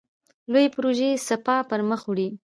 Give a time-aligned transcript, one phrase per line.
[0.51, 2.27] لویې پروژې سپاه پرمخ وړي.